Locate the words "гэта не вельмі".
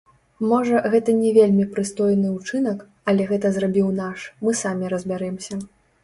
0.93-1.65